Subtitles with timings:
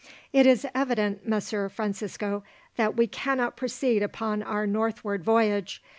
[0.33, 2.43] "It is evident, Messer Francisco,
[2.75, 5.83] that we cannot proceed upon our northward voyage.